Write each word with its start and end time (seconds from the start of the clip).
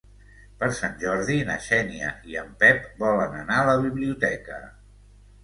Per 0.61 0.69
Sant 0.77 0.95
Jordi 1.03 1.35
na 1.49 1.57
Xènia 1.65 2.09
i 2.31 2.39
en 2.45 2.49
Pep 2.65 2.89
volen 3.05 3.37
anar 3.43 3.61
a 3.61 3.69
la 3.71 3.77
biblioteca. 3.87 4.61